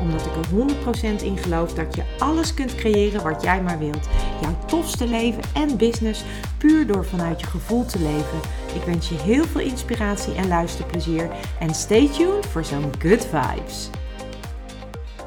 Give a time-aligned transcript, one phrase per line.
[0.00, 4.08] Omdat ik er 100% in geloof dat je alles kunt creëren wat jij maar wilt.
[4.40, 6.24] Jouw tofste leven en business
[6.58, 8.40] puur door vanuit je gevoel te leven.
[8.74, 11.30] Ik wens je heel veel inspiratie en luisterplezier.
[11.58, 13.90] En stay tuned voor zo'n good vibes.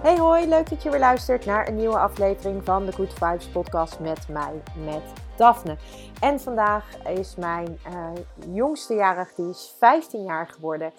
[0.03, 3.45] Hey hoi, leuk dat je weer luistert naar een nieuwe aflevering van de Good Vibes
[3.45, 5.03] podcast met mij, met
[5.35, 5.77] Daphne.
[6.19, 8.09] En vandaag is mijn uh,
[8.55, 10.93] jongste jarig, die is 15 jaar geworden.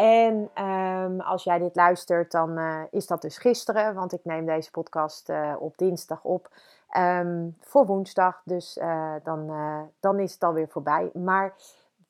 [0.00, 4.46] En um, als jij dit luistert, dan uh, is dat dus gisteren, want ik neem
[4.46, 6.48] deze podcast uh, op dinsdag op.
[6.96, 8.78] Um, voor woensdag, dus
[9.22, 9.52] dan,
[10.00, 11.10] dan is het alweer voorbij.
[11.12, 11.54] Maar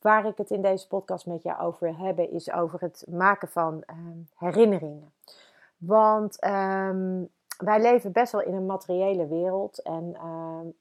[0.00, 3.82] waar ik het in deze podcast met jou over heb, is over het maken van
[3.90, 5.12] um, herinneringen.
[5.76, 6.36] Want
[7.58, 9.82] wij leven best wel in een materiële wereld.
[9.82, 10.16] En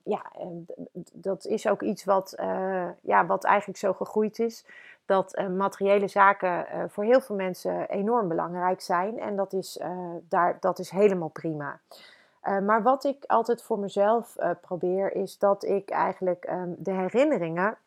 [0.04, 0.22] ja,
[1.14, 2.36] dat is ook iets wat,
[3.02, 4.66] ja, wat eigenlijk zo gegroeid is.
[5.08, 9.20] Dat uh, materiële zaken eh, voor heel veel mensen enorm belangrijk zijn.
[9.20, 9.80] En dat is,
[10.30, 11.80] daar, dat is helemaal prima.
[12.42, 17.78] maar wat ik altijd voor mezelf probeer, is dat ik eigenlijk um, de herinneringen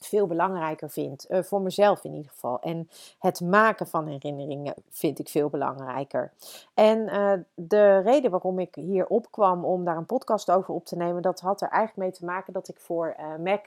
[0.00, 1.26] veel belangrijker vind.
[1.30, 2.60] Voor mezelf in ieder geval.
[2.60, 6.32] En het maken van herinneringen vind ik veel belangrijker.
[6.74, 7.06] En
[7.54, 11.40] de reden waarom ik hier opkwam om daar een podcast over op te nemen, dat
[11.40, 13.64] had er eigenlijk mee te maken dat ik voor Mac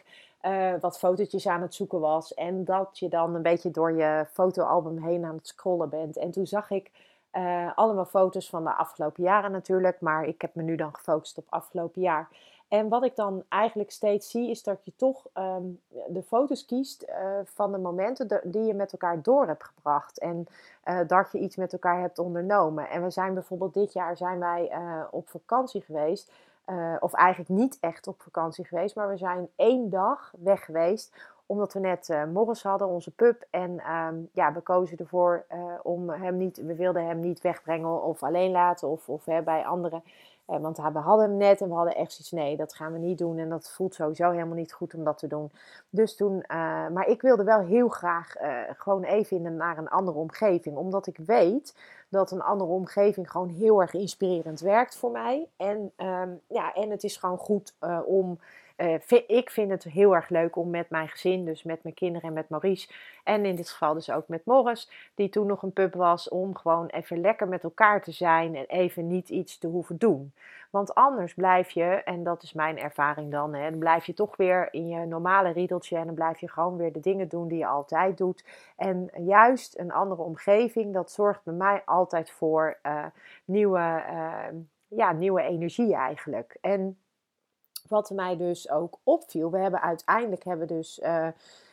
[0.79, 2.33] wat fotootjes aan het zoeken was.
[2.33, 6.17] En dat je dan een beetje door je fotoalbum heen aan het scrollen bent.
[6.17, 6.91] En toen zag ik.
[7.75, 11.45] allemaal foto's van de afgelopen jaren natuurlijk, maar ik heb me nu dan gefocust op
[11.49, 12.27] afgelopen jaar.
[12.67, 17.05] En wat ik dan eigenlijk steeds zie, is dat je toch um, de foto's kiest
[17.09, 20.19] uh, van de momenten die je met elkaar door hebt gebracht.
[20.19, 20.47] En
[21.07, 22.89] dat je iets met elkaar hebt ondernomen.
[22.89, 24.71] En we zijn bijvoorbeeld dit jaar zijn wij
[25.11, 26.31] op vakantie geweest.
[26.99, 31.11] Of eigenlijk niet echt op vakantie geweest, maar we zijn één dag weg geweest
[31.45, 33.47] omdat we net uh, Morris hadden, onze pup.
[33.49, 38.03] En um, ja, we kozen ervoor uh, om hem niet, we wilden hem niet wegbrengen
[38.03, 40.03] of alleen laten of, of hè, bij anderen.
[40.49, 42.99] Uh, want we hadden hem net en we hadden echt zoiets, nee, dat gaan we
[42.99, 43.37] niet doen.
[43.37, 45.51] En dat voelt sowieso helemaal niet goed om dat te doen.
[45.89, 46.43] Dus toen,
[46.93, 48.33] maar ik wilde wel heel graag
[48.77, 50.77] gewoon even in naar een andere omgeving.
[50.77, 51.75] Omdat ik weet
[52.09, 55.47] dat een andere omgeving gewoon heel erg inspirerend werkt voor mij.
[55.57, 58.39] En, um, ja, en het is gewoon goed om
[58.77, 62.27] uh, ik vind het heel erg leuk om met mijn gezin, dus met mijn kinderen
[62.27, 62.89] en met Maurice,
[63.23, 66.55] en in dit geval dus ook met Morris, die toen nog een pup was, om
[66.55, 70.33] gewoon even lekker met elkaar te zijn en even niet iets te hoeven doen.
[70.69, 74.35] Want anders blijf je, en dat is mijn ervaring dan, hè, dan blijf je toch
[74.35, 77.57] weer in je normale riedeltje en dan blijf je gewoon weer de dingen doen die
[77.57, 78.45] je altijd doet.
[78.75, 83.05] En juist een andere omgeving, dat zorgt bij mij altijd voor uh,
[83.45, 84.37] nieuwe, uh,
[84.87, 86.57] ja, nieuwe energie eigenlijk.
[86.61, 86.97] En
[87.87, 91.27] wat mij dus ook opviel, we hebben uiteindelijk hebben dus uh,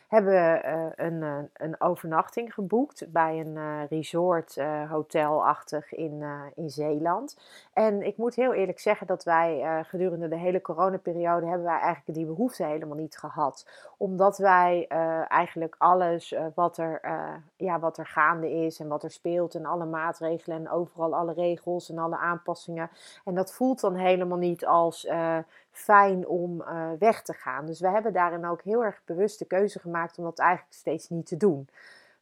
[0.07, 6.23] hebben uh, een, uh, een overnachting geboekt bij een uh, resort hotelachtig in,
[6.55, 7.37] in Zeeland.
[7.73, 12.17] En ik moet heel eerlijk zeggen dat wij gedurende de hele coronaperiode hebben wij eigenlijk
[12.17, 13.67] die behoefte helemaal niet gehad.
[13.97, 14.87] Omdat wij
[15.27, 17.01] eigenlijk alles wat, er,
[17.55, 21.33] ja, wat er gaande is en wat er speelt en alle maatregelen en overal alle
[21.33, 22.89] regels en alle aanpassingen.
[23.25, 25.07] En dat voelt dan helemaal niet als
[25.73, 27.65] fijn om uh, weg te gaan.
[27.65, 31.09] Dus we hebben daarin ook heel erg bewust de keuze gemaakt om dat eigenlijk steeds
[31.09, 31.67] niet te doen.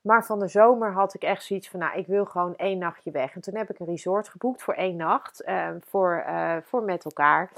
[0.01, 3.11] Maar van de zomer had ik echt zoiets van, nou, ik wil gewoon één nachtje
[3.11, 3.35] weg.
[3.35, 7.05] En toen heb ik een resort geboekt voor één nacht, uh, voor, uh, voor met
[7.05, 7.51] elkaar.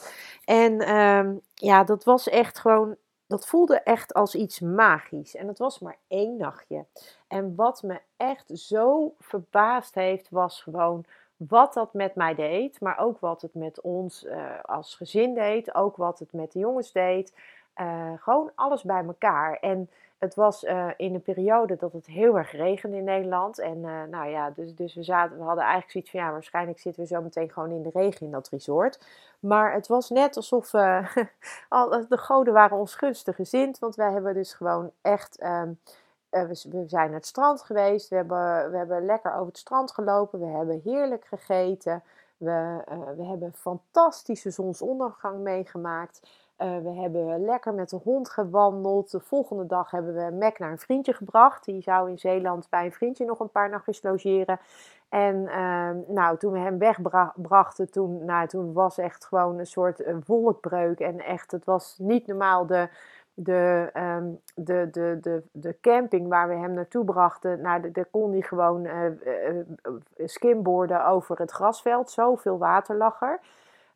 [0.46, 2.96] En um, ja, dat was echt gewoon,
[3.28, 5.36] dat voelde echt als iets magisch.
[5.36, 6.86] En het was maar één nachtje.
[7.28, 11.06] En wat me echt zo verbaasd heeft, was gewoon
[11.48, 15.76] wat dat met mij deed, maar ook wat het met ons uh, als gezin deed,
[15.76, 17.34] ook wat het met de jongens deed.
[17.78, 19.58] Uh, gewoon alles bij elkaar.
[19.60, 23.60] En het was uh, in een periode dat het heel erg regende in Nederland.
[23.60, 27.02] En nou ja, dus, dus we, zaten, we hadden eigenlijk zoiets van ja, waarschijnlijk zitten
[27.02, 29.06] we zo meteen gewoon in de regen in dat resort.
[29.40, 33.80] Maar het was net alsof de goden waren ons gunstig gezind.
[33.80, 35.42] Want wij hebben dus gewoon echt.
[35.42, 35.62] Uh,
[36.34, 38.10] we, we, zijn naar het strand geweest.
[38.10, 40.40] We hebben, we hebben lekker over het strand gelopen.
[40.40, 42.04] We hebben heerlijk gegeten.
[42.38, 46.28] We, uh, we hebben een fantastische zonsondergang meegemaakt.
[46.58, 49.12] Uh, we hebben lekker met de hond gewandeld.
[49.12, 51.66] De volgende dag hebben we Mac naar een vriendje gebracht.
[51.66, 54.60] Die zou in Zeeland bij een vriendje nog een paar nachtjes logeren.
[55.10, 60.04] En ehm, nou, toen we hem wegbrachten, toen, nou, toen was echt gewoon een soort
[60.26, 61.00] wolkbreuk.
[61.00, 62.90] En echt, het was niet normaal de,
[63.34, 67.62] de, um, de, de, de, de camping waar we hem naartoe brachten.
[67.62, 69.64] Nou, daar kon hij gewoon uh, uh,
[70.18, 72.12] skimboarden over het grasveld.
[72.12, 73.40] Zoveel water lag er.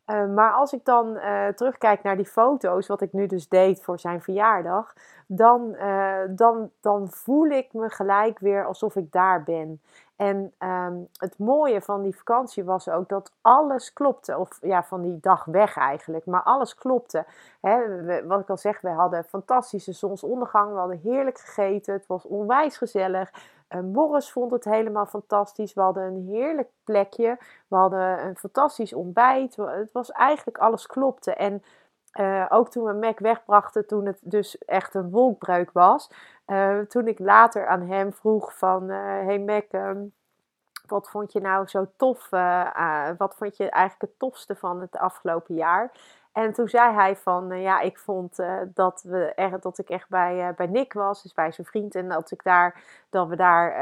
[0.06, 1.18] Uh, maar als ik dan
[1.54, 4.94] terugkijk naar die foto's, wat ik nu dus deed voor zijn verjaardag,
[5.26, 5.76] dan,
[6.30, 9.80] dan, dan voel ik me gelijk weer alsof ik daar ben.
[10.18, 14.38] En um, het mooie van die vakantie was ook dat alles klopte.
[14.38, 16.26] Of ja, van die dag weg eigenlijk.
[16.26, 17.24] Maar alles klopte.
[18.24, 20.72] Wat ik al zeg, we hadden fantastische zonsondergang.
[20.72, 21.94] We hadden heerlijk gegeten.
[21.94, 23.30] Het was onwijs gezellig.
[23.68, 25.74] Uh, Morris vond het helemaal fantastisch.
[25.74, 27.38] We hadden een heerlijk plekje.
[27.68, 29.56] We hadden een fantastisch ontbijt.
[29.56, 31.34] Het was eigenlijk alles klopte.
[31.34, 31.62] En
[32.20, 36.10] uh, ook toen we Mac wegbrachten, toen het dus echt een wolkbreuk was.
[36.48, 40.12] Uh, toen ik later aan hem vroeg van, uh, hey Mac, um,
[40.86, 42.28] wat vond je nou zo tof?
[43.18, 45.90] wat vond je eigenlijk het tofste van het afgelopen jaar?
[46.32, 48.36] En toen zei hij van, ja, ik vond
[48.74, 51.94] dat, we echt, dat ik echt bij, bij Nick was, dus bij zijn vriend.
[51.94, 53.74] En dat, ik daar, dat we daar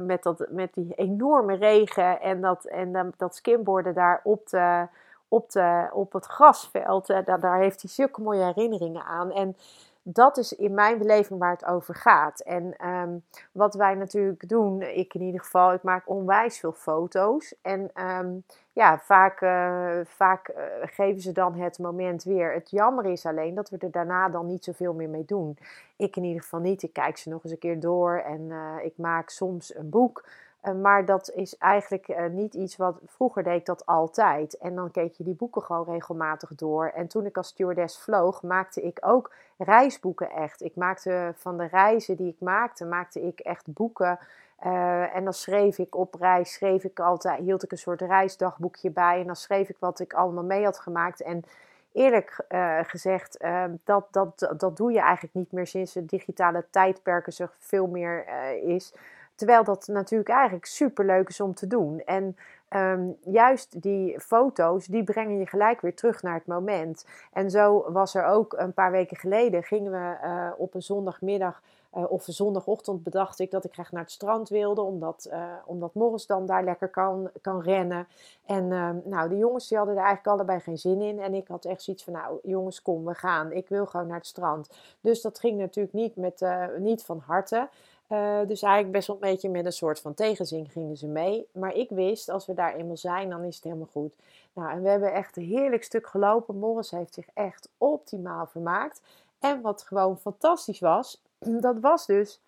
[0.00, 4.86] met, dat, met die enorme regen en dat, en dat skimboarden daar op de
[5.30, 7.06] op, de, op het grasveld.
[7.06, 9.32] Daar, daar heeft hij zulke mooie herinneringen aan.
[9.32, 9.56] En
[10.02, 12.40] dat is in mijn beleving waar het over gaat.
[12.40, 13.18] En ehm,
[13.52, 17.54] wat wij natuurlijk doen, ik in ieder geval, ik maak onwijs veel foto's.
[17.62, 18.28] En ehm,
[18.72, 22.52] ja, vaak, uh, vaak uh, geven ze dan het moment weer.
[22.52, 25.58] Het jammer is alleen dat we er daarna dan niet zoveel meer mee doen.
[25.96, 26.82] Ik in ieder geval niet.
[26.82, 30.24] Ik kijk ze nog eens een keer door en uh, ik maak soms een boek.
[30.64, 34.58] Uh, maar dat is eigenlijk uh, niet iets wat vroeger deed ik dat altijd.
[34.58, 36.86] En dan keek je die boeken gewoon regelmatig door.
[36.86, 40.62] En toen ik als stewardess vloog, maakte ik ook reisboeken echt.
[40.62, 44.18] Ik maakte van de reizen die ik maakte, maakte ik echt boeken.
[44.66, 48.90] Uh, en dan schreef ik op reis, schreef ik altijd, hield ik een soort reisdagboekje
[48.90, 49.20] bij.
[49.20, 51.22] En dan schreef ik wat ik allemaal mee had gemaakt.
[51.22, 51.44] En
[51.92, 52.44] eerlijk
[52.86, 53.44] gezegd,
[53.84, 58.28] dat, dat, dat doe je eigenlijk niet meer sinds de digitale tijdperken zo veel meer
[58.62, 58.94] is.
[59.40, 62.02] Terwijl dat natuurlijk eigenlijk super leuk is om te doen.
[62.04, 62.36] En
[62.70, 67.06] um, juist die foto's, die brengen je gelijk weer terug naar het moment.
[67.32, 71.62] En zo was er ook een paar weken geleden, gingen we uh, op een zondagmiddag
[71.96, 75.94] uh, of zondagochtend bedacht ik dat ik graag naar het strand wilde, omdat, uh, omdat
[75.94, 78.06] Morris dan daar lekker kan, kan rennen.
[78.46, 81.20] En uh, nou, de jongens die hadden er eigenlijk allebei geen zin in.
[81.20, 83.52] En ik had echt zoiets van, nou jongens, kom, we gaan.
[83.52, 84.70] Ik wil gewoon naar het strand.
[85.00, 86.44] Dus dat ging natuurlijk niet, met,
[86.78, 87.68] niet van harte.
[88.12, 91.46] Uh, dus eigenlijk best wel een beetje met een soort van tegenzin gingen ze mee.
[91.52, 94.14] Maar ik wist, als we daar eenmaal zijn, dan is het helemaal goed.
[94.52, 96.58] Nou, en we hebben echt een heerlijk stuk gelopen.
[96.58, 99.00] Morris heeft zich echt optimaal vermaakt.
[99.38, 101.22] En wat gewoon fantastisch was,
[101.66, 102.40] dat was dus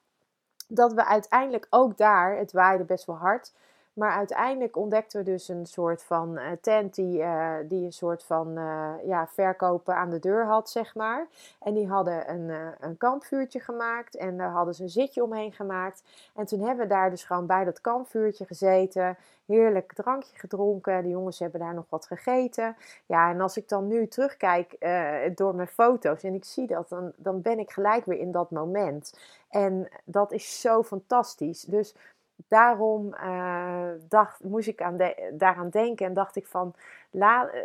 [0.69, 3.53] dat we uiteindelijk ook daar, het waaide best wel hard,
[3.93, 8.25] maar uiteindelijk ontdekten we dus een soort van uh, tent die, uh, die een soort
[8.25, 11.27] van uh, ja, verkopen aan de deur had, zeg maar.
[11.61, 16.03] En die hadden een, een kampvuurtje gemaakt en daar hadden ze een zitje omheen gemaakt.
[16.35, 19.17] En toen hebben we daar dus gewoon bij dat kampvuurtje gezeten,
[19.47, 21.03] heerlijk drankje gedronken.
[21.03, 22.77] De jongens hebben daar nog wat gegeten.
[23.07, 24.77] Ja, en als ik dan nu terugkijk
[25.35, 28.51] door mijn foto's en ik zie dat, dan, dan ben ik gelijk weer in dat
[28.51, 29.19] moment.
[29.49, 31.63] En dat is zo fantastisch.
[31.63, 31.95] Dus
[32.49, 34.99] daarom uh, dacht, moest ik aan
[35.33, 36.75] daaraan denken en dacht ik van,
[37.11, 37.61] la, eh,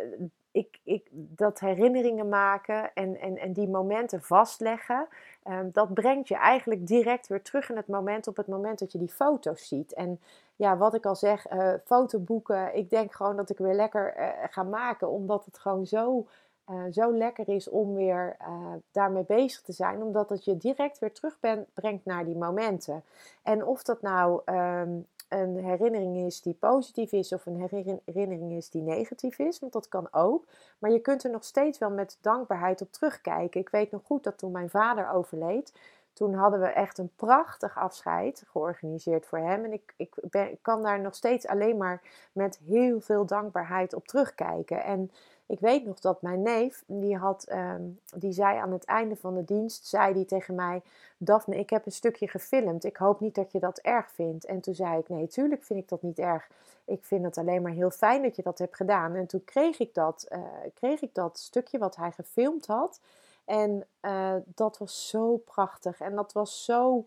[0.50, 5.06] ik, ik, dat herinneringen maken en, en, en die momenten vastleggen,
[5.48, 8.92] um, dat brengt je eigenlijk direct weer terug in het moment op het moment dat
[8.92, 9.92] je die foto's ziet.
[9.92, 10.20] En
[10.56, 14.14] ja, wat ik al zeg, uh, fotoboeken, ik denk gewoon dat ik weer lekker
[14.50, 16.26] ga maken, omdat het gewoon zo
[16.70, 20.98] uh, zo lekker is om weer uh, daarmee bezig te zijn, omdat het je direct
[20.98, 23.02] weer terugbrengt naar die momenten.
[23.42, 27.68] En of dat nou um, een herinnering is die positief is of een
[28.04, 30.44] herinnering is die negatief is, want dat kan ook.
[30.78, 33.60] Maar je kunt er nog steeds wel met dankbaarheid op terugkijken.
[33.60, 35.72] Ik weet nog goed dat toen mijn vader overleed,
[36.12, 39.64] toen hadden we echt een prachtig afscheid georganiseerd voor hem.
[39.64, 43.94] En ik, ik, ben, ik kan daar nog steeds alleen maar met heel veel dankbaarheid
[43.94, 44.84] op terugkijken.
[44.84, 45.10] En
[45.48, 47.82] ik weet nog dat mijn neef, die, had, ehm,
[48.14, 50.82] die zei aan het einde van de dienst, zei die tegen mij,
[51.18, 52.84] Daphne, ik heb een stukje gefilmd.
[52.84, 54.44] Ik hoop niet dat je dat erg vindt.
[54.44, 56.48] En toen zei ik, nee, tuurlijk vind ik dat niet erg.
[56.84, 59.14] Ik vind het alleen maar heel fijn dat je dat hebt gedaan.
[59.14, 60.42] En toen kreeg ik dat, uh,
[60.74, 63.00] kreeg ik dat stukje wat hij gefilmd had.
[63.44, 66.00] En uh, dat was zo prachtig.
[66.00, 67.04] En dat was zo,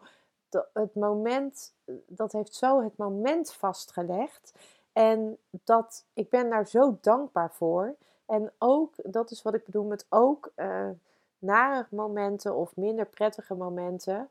[0.73, 1.73] het moment,
[2.07, 4.53] dat heeft zo het moment vastgelegd.
[4.93, 7.95] En dat, ik ben daar zo dankbaar voor.
[8.31, 10.89] En ook, dat is wat ik bedoel met ook uh,
[11.39, 14.29] nare momenten of minder prettige momenten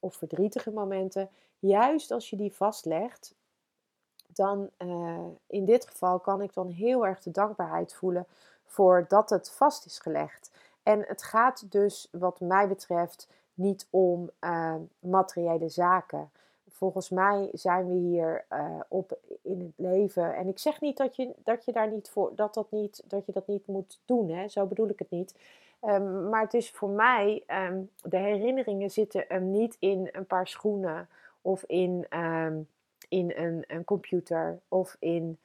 [0.00, 1.28] of verdrietige momenten.
[1.58, 3.34] Juist als je die vastlegt,
[4.26, 8.26] dan uh, in dit geval kan ik dan heel erg de dankbaarheid voelen
[8.64, 10.50] voor dat het vast is gelegd.
[10.82, 16.30] En het gaat dus, wat mij betreft, niet om uh, materiële zaken.
[16.78, 20.34] Volgens mij zijn we hier uh, op in het leven.
[20.34, 23.26] En ik zeg niet dat je, dat je daar niet voor dat, dat, niet, dat
[23.26, 24.30] je dat niet moet doen.
[24.30, 24.48] Hè?
[24.48, 25.34] Zo bedoel ik het niet.
[25.82, 31.08] Um, maar het is voor mij, um, de herinneringen zitten niet in een paar schoenen
[31.42, 32.68] of in, um,
[33.08, 35.38] in een, een computer of in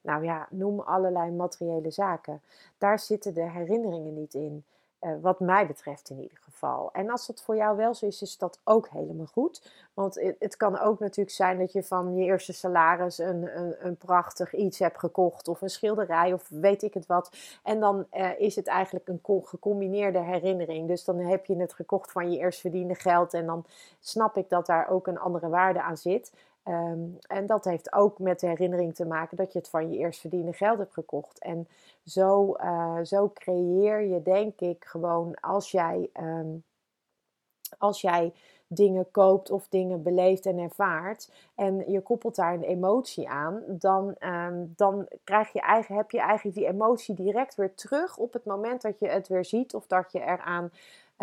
[0.00, 2.42] nou ja, noem allerlei materiële zaken.
[2.78, 4.64] Daar zitten de herinneringen niet in.
[5.00, 6.90] Uh, wat mij betreft in ieder geval.
[6.92, 9.70] En als dat voor jou wel zo is, is dat ook helemaal goed.
[9.94, 13.96] Want het, kan ook natuurlijk zijn dat je van je eerste salaris een, een, een,
[13.96, 15.48] prachtig iets hebt gekocht.
[15.48, 17.36] Of een schilderij of weet ik het wat.
[17.62, 20.88] En dan uh, is het eigenlijk een gecombineerde herinnering.
[20.88, 23.34] Dus dan heb je het gekocht van je eerst verdiende geld.
[23.34, 23.64] En dan
[24.00, 26.32] snap ik dat daar ook een andere waarde aan zit.
[26.64, 29.98] Um, en dat heeft ook met de herinnering te maken dat je het van je
[29.98, 31.38] eerst verdiende geld hebt gekocht.
[31.38, 31.68] En
[32.04, 36.64] zo, uh, zo creëer je, denk ik, gewoon als jij, um,
[37.78, 38.32] als jij
[38.66, 44.14] dingen koopt of dingen beleeft en ervaart en je koppelt daar een emotie aan, dan,
[44.20, 48.44] um, dan krijg je eigen, heb je eigenlijk die emotie direct weer terug op het
[48.44, 50.70] moment dat je het weer ziet of dat je eraan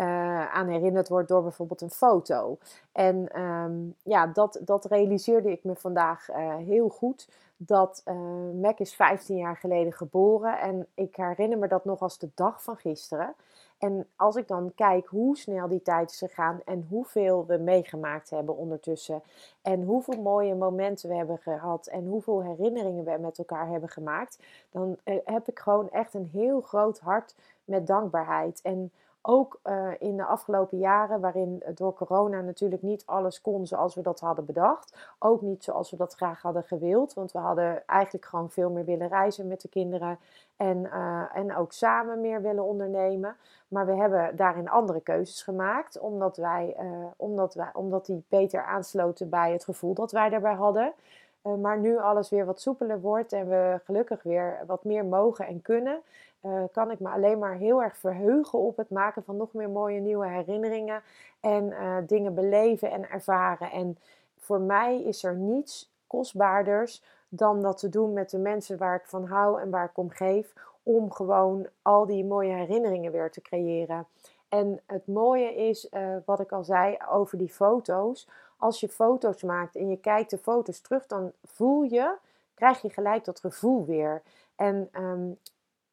[0.00, 2.58] uh, aan herinnerd wordt door bijvoorbeeld een foto.
[2.92, 7.28] En um, ja, dat, dat realiseerde ik me vandaag uh, heel goed.
[7.56, 8.14] Dat uh,
[8.60, 12.62] Mac is 15 jaar geleden geboren en ik herinner me dat nog als de dag
[12.62, 13.34] van gisteren.
[13.78, 18.30] En als ik dan kijk hoe snel die tijd is gegaan en hoeveel we meegemaakt
[18.30, 19.22] hebben ondertussen.
[19.62, 24.38] En hoeveel mooie momenten we hebben gehad en hoeveel herinneringen we met elkaar hebben gemaakt.
[24.70, 28.60] Dan heb ik gewoon echt een heel groot hart met dankbaarheid.
[28.62, 28.92] En
[29.30, 34.02] ook uh, in de afgelopen jaren, waarin door corona natuurlijk niet alles kon zoals we
[34.02, 35.14] dat hadden bedacht.
[35.18, 37.14] Ook niet zoals we dat graag hadden gewild.
[37.14, 40.18] Want we hadden eigenlijk gewoon veel meer willen reizen met de kinderen.
[40.56, 43.36] En, uh, en ook samen meer willen ondernemen.
[43.68, 45.98] Maar we hebben daarin andere keuzes gemaakt.
[45.98, 46.76] Omdat, wij,
[47.16, 50.92] omdat, wij, omdat die beter aansloten bij het gevoel dat wij daarbij hadden.
[51.60, 55.62] maar nu alles weer wat soepeler wordt en we gelukkig weer wat meer mogen en
[55.62, 56.02] kunnen
[56.42, 59.70] uh, kan ik me alleen maar heel erg verheugen op het maken van nog meer
[59.70, 61.02] mooie nieuwe herinneringen
[61.40, 63.70] en uh, dingen beleven en ervaren.
[63.70, 63.98] En
[64.38, 69.06] voor mij is er niets kostbaarders dan dat te doen met de mensen waar ik
[69.06, 70.52] van hou en waar ik om geef,
[70.82, 74.06] om gewoon al die mooie herinneringen weer te creëren.
[74.48, 78.28] En het mooie is, uh, wat ik al zei over die foto's.
[78.56, 82.14] Als je foto's maakt en je kijkt de foto's terug, dan voel je,
[82.54, 84.22] krijg je gelijk dat gevoel weer.
[84.56, 85.38] En um,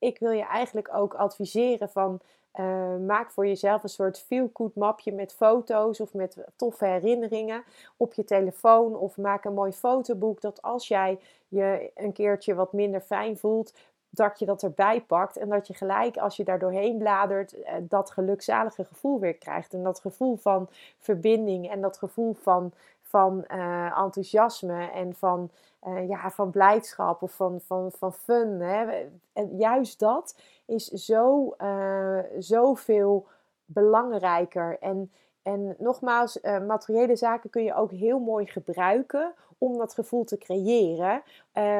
[0.05, 2.19] ik wil je eigenlijk ook adviseren van
[2.59, 7.63] uh, maak voor jezelf een soort feel-good mapje met foto's of met toffe herinneringen
[7.97, 8.95] op je telefoon.
[8.95, 13.73] Of maak een mooi fotoboek dat als jij je een keertje wat minder fijn voelt,
[14.09, 15.37] dat je dat erbij pakt.
[15.37, 19.73] En dat je gelijk als je daar doorheen bladert, uh, dat gelukzalige gevoel weer krijgt.
[19.73, 20.69] En dat gevoel van
[20.99, 22.71] verbinding en dat gevoel van,
[23.15, 25.49] van uh, enthousiasme en van
[25.87, 28.59] uh, ja, van blijdschap of van, van, van fun.
[28.59, 29.07] Hè.
[29.33, 33.27] En juist dat is zo, uh, zoveel
[33.65, 34.77] belangrijker.
[34.79, 35.11] En,
[35.43, 41.21] en nogmaals, materiële zaken kun je ook heel mooi gebruiken om dat gevoel te creëren,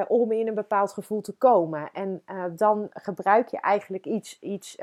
[0.08, 1.90] om in een bepaald gevoel te komen.
[1.94, 2.24] En
[2.56, 4.78] dan gebruik je eigenlijk iets, iets,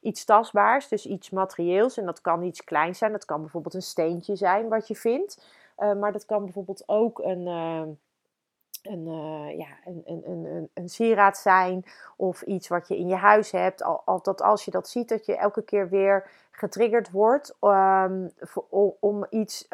[0.00, 1.96] iets tastbaars, dus iets materieels.
[1.96, 5.58] En dat kan iets kleins zijn, dat kan bijvoorbeeld een steentje zijn wat je vindt.
[5.80, 7.46] Maar dat kan bijvoorbeeld ook een
[8.82, 11.84] een, uh, ja, een, een, een, een sieraad zijn
[12.16, 13.82] of iets wat je in je huis hebt.
[13.82, 18.94] Al, al, dat als je dat ziet, dat je elke keer weer getriggerd wordt voor,
[19.00, 19.68] om iets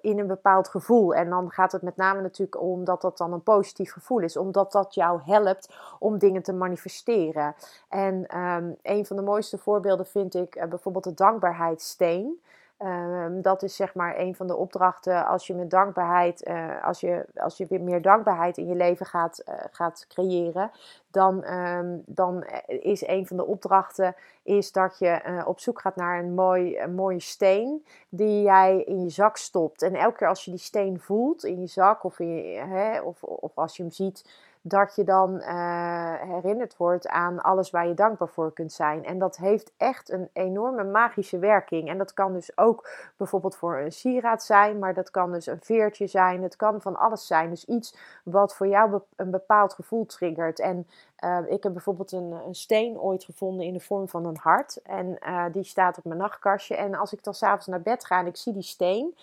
[0.00, 1.14] in een bepaald gevoel.
[1.14, 4.36] En dan gaat het met name natuurlijk om dat dat dan een positief gevoel is,
[4.36, 7.54] omdat dat jou helpt om dingen te manifesteren.
[7.88, 12.40] En um, een van de mooiste voorbeelden vind ik bijvoorbeeld de dankbaarheidssteen.
[12.84, 17.00] Um, dat is zeg maar een van de opdrachten als je met dankbaarheid, uh, als,
[17.00, 20.70] je, als je weer meer dankbaarheid in je leven gaat, uh, gaat creëren,
[21.10, 26.18] dan, um, dan is een van de opdrachten is dat je op zoek gaat naar
[26.18, 29.82] een, mooi, mooie steen die jij in je zak stopt.
[29.82, 33.00] En elke keer als je die steen voelt in je zak of, in je, hè,
[33.00, 34.24] of, of als je hem ziet,
[34.64, 39.04] dat je dan uh, herinnerd wordt aan alles waar je dankbaar voor kunt zijn.
[39.04, 41.88] En dat heeft echt een enorme magische werking.
[41.88, 45.60] En dat kan dus ook bijvoorbeeld voor een sieraad zijn, maar dat kan dus een
[45.60, 46.42] veertje zijn.
[46.42, 47.50] Het kan van alles zijn.
[47.50, 50.60] Dus iets wat voor jou een bepaald gevoel triggert.
[50.60, 50.86] En
[51.24, 54.82] uh, ik heb bijvoorbeeld een, een, steen ooit gevonden in de vorm van een hart.
[54.82, 56.76] En uh, die staat op mijn nachtkastje.
[56.76, 59.14] En als ik dan s'avonds naar bed ga en ik zie die steen,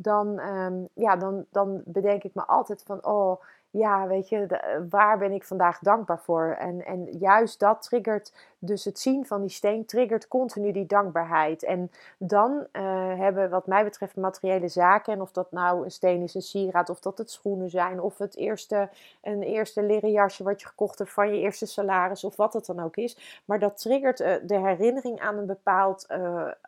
[0.00, 3.40] dan, um, ja, dan, dan bedenk ik me altijd van, oh,
[3.70, 6.56] ja, weet je, eh, waar ben ik vandaag dankbaar voor?
[6.58, 11.62] En, en juist dat triggert, dus het zien van die steen triggert continu die dankbaarheid.
[11.62, 12.82] En dan uh,
[13.18, 16.90] hebben wat mij betreft materiële zaken, en of dat nou een steen is, een sieraad,
[16.90, 18.88] of dat het schoenen zijn, of het eerste,
[19.22, 22.66] een eerste leren jasje wat je gekocht hebt van je eerste salaris, of wat het
[22.66, 23.42] dan ook is.
[23.44, 26.06] Maar dat triggert uh, de herinnering aan een, bepaald,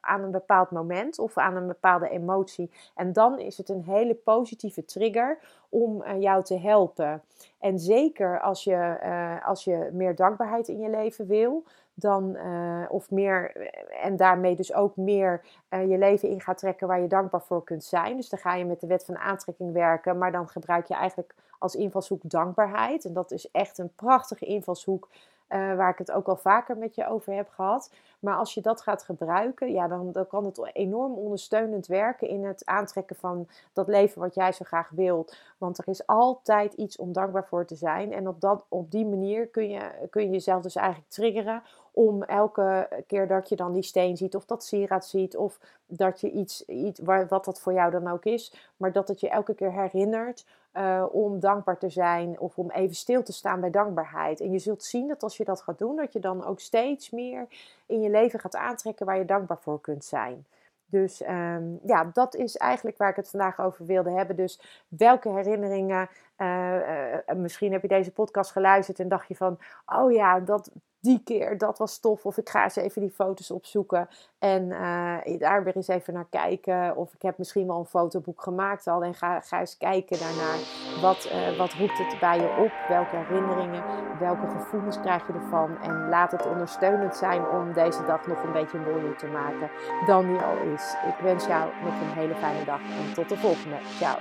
[0.01, 2.71] aan een bepaald moment of aan een bepaalde emotie.
[2.95, 7.23] En dan is het een hele positieve trigger om jou te helpen.
[7.59, 8.99] En zeker als je,
[9.45, 11.65] als je meer dankbaarheid in je leven wil,
[12.01, 13.57] dan, uh, of meer,
[14.03, 17.85] en daarmee dus ook meer je leven in gaat trekken waar je dankbaar voor kunt
[17.85, 18.17] zijn.
[18.17, 21.35] Dus dan ga je met de wet van aantrekking werken, maar dan gebruik je eigenlijk
[21.59, 23.05] als invalshoek dankbaarheid.
[23.05, 25.09] En dat is echt een prachtige invalshoek
[25.51, 27.91] uh, waar ik het ook al vaker met je over heb gehad.
[28.21, 32.45] Maar als je dat gaat gebruiken, ja, dan, dan kan het enorm ondersteunend werken in
[32.45, 35.37] het aantrekken van dat leven wat jij zo graag wilt.
[35.59, 38.13] Want er is altijd iets om dankbaar voor te zijn.
[38.13, 39.81] En op, dat, op die manier kun je,
[40.11, 44.35] kun je jezelf dus eigenlijk triggeren om elke keer dat je dan die steen ziet,
[44.35, 48.25] of dat sieraad ziet, of dat je iets, iets wat dat voor jou dan ook
[48.25, 52.71] is, maar dat het je elke keer herinnert uh, om dankbaar te zijn of om
[52.71, 54.41] even stil te staan bij dankbaarheid.
[54.41, 57.11] En je zult zien dat als je dat gaat doen, dat je dan ook steeds
[57.11, 57.47] meer
[57.87, 60.47] in je leven gaat aantrekken waar je dankbaar voor kunt zijn.
[60.87, 64.37] Dus um, ja, dat is eigenlijk waar ik het vandaag over wilde hebben.
[64.37, 66.09] Dus welke herinneringen,
[66.43, 70.71] uh, uh, misschien heb je deze podcast geluisterd en dacht je van, oh ja, dat,
[71.01, 72.27] die keer, dat was tof.
[72.27, 76.27] Of ik ga eens even die foto's opzoeken en uh, daar weer eens even naar
[76.31, 76.97] kijken.
[76.97, 80.59] Of ik heb misschien wel een fotoboek gemaakt al en ga, ga eens kijken daarnaar.
[81.01, 82.89] Wat, wat roept het bij je op?
[82.89, 83.85] Welke herinneringen,
[84.19, 85.79] welke gevoelens krijg je ervan?
[85.83, 89.71] En laat het ondersteunend zijn om deze dag nog een beetje mooier te maken
[90.07, 90.95] dan die al is.
[91.07, 93.77] Ik wens jou nog een hele fijne dag en tot de volgende.
[93.99, 94.19] Ciao.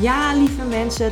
[0.00, 1.11] Ja, lieve mensen,